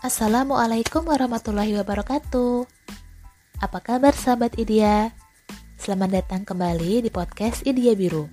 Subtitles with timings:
[0.00, 2.64] Assalamualaikum warahmatullahi wabarakatuh.
[3.60, 5.12] Apa kabar sahabat Idia?
[5.76, 8.24] Selamat datang kembali di podcast Idia Biru.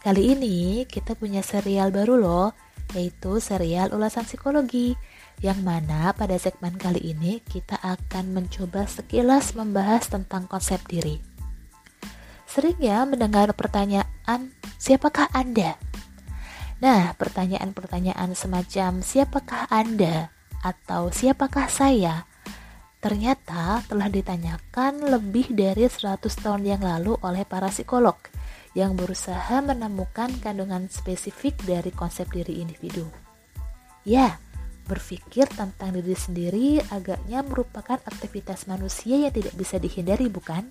[0.00, 2.56] Kali ini kita punya serial baru loh,
[2.96, 4.96] yaitu serial ulasan psikologi
[5.44, 11.20] yang mana pada segmen kali ini kita akan mencoba sekilas membahas tentang konsep diri.
[12.48, 15.76] Sering ya mendengar pertanyaan, siapakah Anda?
[16.80, 22.26] Nah, pertanyaan-pertanyaan semacam siapakah Anda atau siapakah saya
[22.98, 28.18] ternyata telah ditanyakan lebih dari 100 tahun yang lalu oleh para psikolog
[28.74, 33.06] yang berusaha menemukan kandungan spesifik dari konsep diri individu.
[34.02, 34.42] Ya,
[34.88, 40.64] Berpikir tentang diri sendiri agaknya merupakan aktivitas manusia yang tidak bisa dihindari, bukan?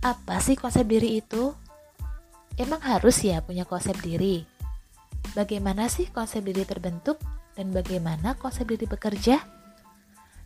[0.00, 1.52] Apa sih konsep diri itu?
[2.56, 4.40] Emang harus ya punya konsep diri?
[5.36, 7.20] Bagaimana sih konsep diri terbentuk
[7.58, 9.42] dan bagaimana konsep diri bekerja?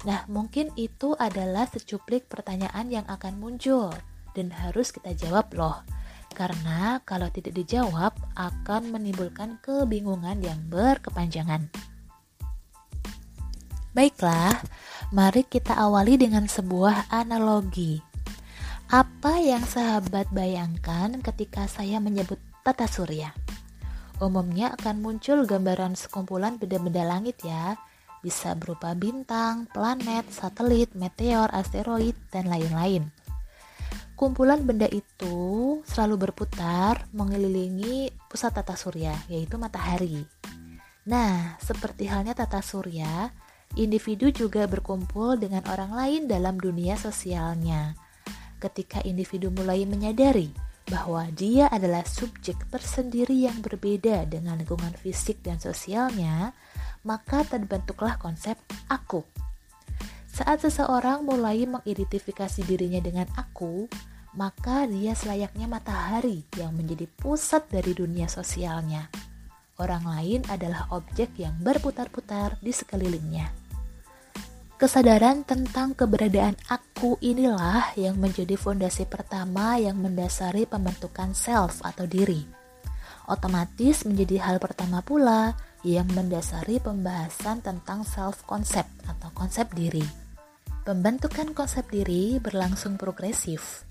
[0.08, 3.92] Nah, mungkin itu adalah secuplik pertanyaan yang akan muncul
[4.32, 5.84] dan harus kita jawab loh.
[6.32, 11.68] Karena kalau tidak dijawab akan menimbulkan kebingungan yang berkepanjangan.
[13.92, 14.56] Baiklah,
[15.12, 18.00] mari kita awali dengan sebuah analogi.
[18.88, 23.41] Apa yang sahabat bayangkan ketika saya menyebut tata surya?
[24.22, 27.74] Umumnya akan muncul gambaran sekumpulan benda-benda langit ya,
[28.22, 33.10] bisa berupa bintang, planet, satelit, meteor, asteroid, dan lain-lain.
[34.14, 40.22] Kumpulan benda itu selalu berputar mengelilingi pusat tata surya, yaitu matahari.
[41.02, 43.34] Nah, seperti halnya tata surya,
[43.74, 47.98] individu juga berkumpul dengan orang lain dalam dunia sosialnya.
[48.62, 55.62] Ketika individu mulai menyadari bahwa dia adalah subjek tersendiri yang berbeda dengan lingkungan fisik dan
[55.62, 56.54] sosialnya,
[57.06, 58.58] maka terbentuklah konsep
[58.90, 59.22] aku.
[60.32, 63.86] Saat seseorang mulai mengidentifikasi dirinya dengan aku,
[64.32, 69.12] maka dia selayaknya matahari yang menjadi pusat dari dunia sosialnya.
[69.76, 73.61] Orang lain adalah objek yang berputar-putar di sekelilingnya.
[74.82, 82.42] Kesadaran tentang keberadaan aku inilah yang menjadi fondasi pertama yang mendasari pembentukan self atau diri.
[83.30, 85.54] Otomatis menjadi hal pertama pula
[85.86, 90.02] yang mendasari pembahasan tentang self concept atau konsep diri.
[90.82, 93.86] Pembentukan konsep diri berlangsung progresif.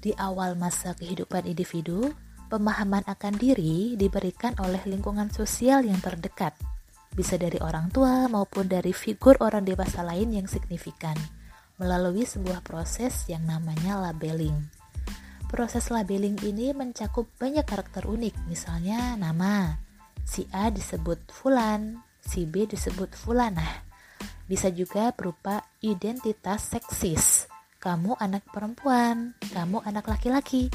[0.00, 2.08] Di awal masa kehidupan individu,
[2.48, 6.56] pemahaman akan diri diberikan oleh lingkungan sosial yang terdekat–
[7.12, 11.16] bisa dari orang tua maupun dari figur orang dewasa lain yang signifikan,
[11.76, 14.56] melalui sebuah proses yang namanya labeling.
[15.52, 19.76] Proses labeling ini mencakup banyak karakter unik, misalnya nama.
[20.24, 23.84] Si A disebut Fulan, si B disebut Fulanah.
[24.48, 27.52] Bisa juga berupa identitas seksis.
[27.76, 30.72] Kamu anak perempuan, kamu anak laki-laki.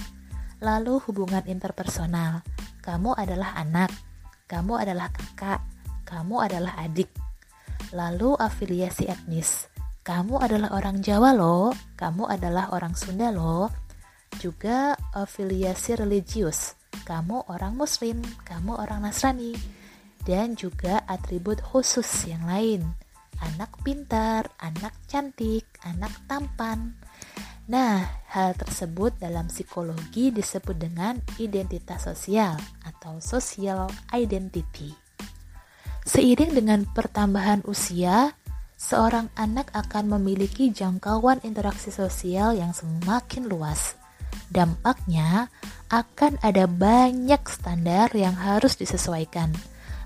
[0.61, 2.45] Lalu hubungan interpersonal.
[2.85, 3.89] Kamu adalah anak,
[4.45, 5.65] kamu adalah kakak,
[6.07, 7.11] kamu adalah adik.
[7.91, 9.67] Lalu afiliasi etnis,
[10.07, 13.67] kamu adalah orang Jawa loh, kamu adalah orang Sunda loh.
[14.39, 19.51] Juga afiliasi religius, kamu orang Muslim, kamu orang Nasrani.
[20.23, 22.83] Dan juga atribut khusus yang lain,
[23.43, 26.95] anak pintar, anak cantik, anak tampan.
[27.67, 32.55] Nah, hal tersebut dalam psikologi disebut dengan identitas sosial
[32.87, 35.06] atau social identity.
[36.07, 38.31] Seiring dengan pertambahan usia,
[38.79, 43.99] seorang anak akan memiliki jangkauan interaksi sosial yang semakin luas.
[44.47, 45.51] Dampaknya
[45.91, 49.51] akan ada banyak standar yang harus disesuaikan.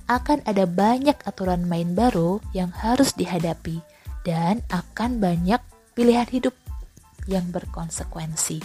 [0.09, 3.85] Akan ada banyak aturan main baru yang harus dihadapi
[4.25, 5.61] dan akan banyak
[5.93, 6.57] pilihan hidup
[7.29, 8.57] yang berkonsekuensi.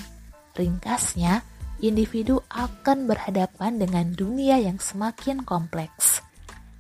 [0.57, 1.45] Ringkasnya,
[1.85, 6.25] individu akan berhadapan dengan dunia yang semakin kompleks.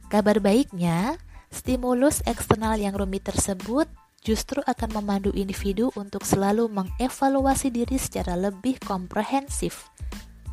[0.07, 1.19] Kabar baiknya,
[1.51, 3.91] stimulus eksternal yang rumit tersebut
[4.23, 9.91] justru akan memandu individu untuk selalu mengevaluasi diri secara lebih komprehensif.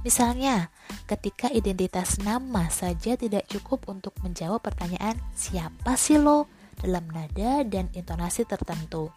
[0.02, 0.74] Misalnya,
[1.06, 6.50] ketika identitas nama saja tidak cukup untuk menjawab pertanyaan siapa sih lo
[6.82, 9.14] dalam nada dan intonasi tertentu.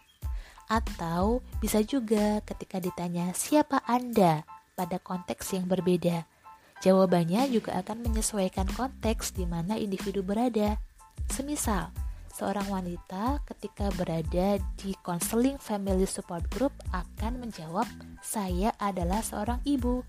[0.69, 4.45] Atau bisa juga ketika ditanya siapa Anda
[4.77, 6.36] pada konteks yang berbeda
[6.81, 10.77] Jawabannya juga akan menyesuaikan konteks di mana individu berada.
[11.25, 11.89] Semisal,
[12.29, 17.89] seorang wanita ketika berada di counseling family support group akan menjawab,
[18.21, 20.05] "Saya adalah seorang ibu."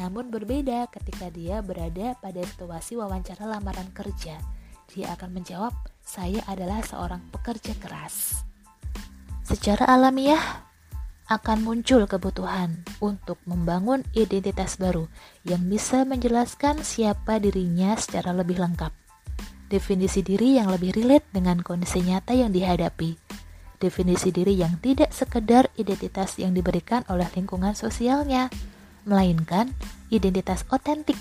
[0.00, 4.40] Namun berbeda ketika dia berada pada situasi wawancara lamaran kerja.
[4.92, 8.46] Dia akan menjawab, saya adalah seorang pekerja keras.
[9.46, 10.42] Secara alamiah,
[11.26, 15.10] akan muncul kebutuhan untuk membangun identitas baru
[15.42, 18.94] yang bisa menjelaskan siapa dirinya secara lebih lengkap.
[19.66, 23.18] Definisi diri yang lebih relate dengan kondisi nyata yang dihadapi.
[23.82, 28.46] Definisi diri yang tidak sekedar identitas yang diberikan oleh lingkungan sosialnya,
[29.04, 29.74] melainkan
[30.08, 31.18] identitas otentik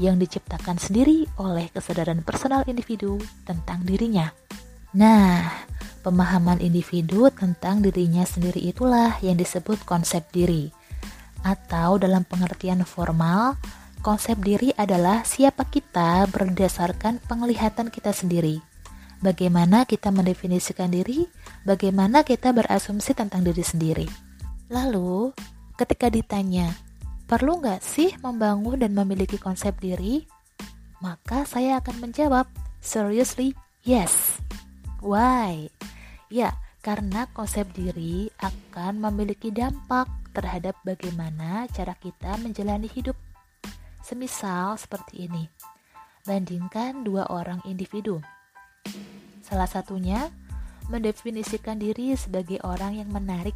[0.00, 4.32] yang diciptakan sendiri oleh kesadaran personal individu tentang dirinya.
[4.96, 5.52] Nah,
[6.02, 10.74] Pemahaman individu tentang dirinya sendiri itulah yang disebut konsep diri.
[11.46, 13.54] Atau dalam pengertian formal,
[14.02, 18.58] konsep diri adalah siapa kita berdasarkan penglihatan kita sendiri.
[19.22, 21.30] Bagaimana kita mendefinisikan diri,
[21.62, 24.06] bagaimana kita berasumsi tentang diri sendiri.
[24.74, 25.30] Lalu,
[25.78, 26.74] ketika ditanya,
[27.30, 30.26] perlu nggak sih membangun dan memiliki konsep diri?
[30.98, 32.50] Maka saya akan menjawab,
[32.82, 33.54] seriously,
[33.86, 34.42] yes.
[34.98, 35.70] Why?
[36.32, 43.12] Ya, karena konsep diri akan memiliki dampak terhadap bagaimana cara kita menjalani hidup.
[44.00, 45.44] Semisal seperti ini.
[46.24, 48.24] Bandingkan dua orang individu.
[49.44, 50.32] Salah satunya
[50.88, 53.54] mendefinisikan diri sebagai orang yang menarik,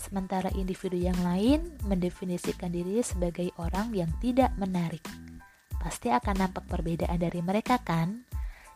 [0.00, 5.04] sementara individu yang lain mendefinisikan diri sebagai orang yang tidak menarik.
[5.76, 8.27] Pasti akan nampak perbedaan dari mereka kan?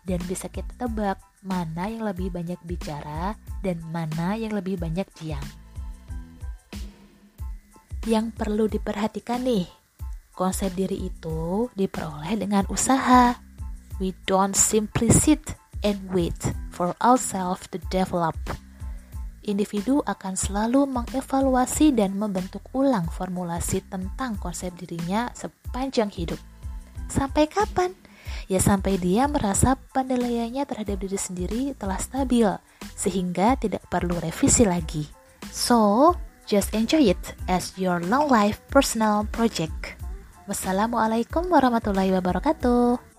[0.02, 5.42] Dan bisa kita tebak mana yang lebih banyak bicara dan mana yang lebih banyak diam.
[8.02, 9.70] Yang perlu diperhatikan nih,
[10.34, 13.38] konsep diri itu diperoleh dengan usaha.
[14.02, 15.54] We don't simply sit
[15.86, 16.34] and wait
[16.74, 18.34] for ourselves to develop.
[19.46, 26.38] Individu akan selalu mengevaluasi dan membentuk ulang formulasi tentang konsep dirinya sepanjang hidup.
[27.06, 28.01] Sampai kapan?
[28.48, 32.48] Ya sampai dia merasa penilaiannya terhadap diri sendiri telah stabil
[32.94, 35.06] sehingga tidak perlu revisi lagi.
[35.50, 36.12] So,
[36.48, 39.98] just enjoy it as your long life personal project.
[40.50, 43.11] Wassalamualaikum warahmatullahi wabarakatuh.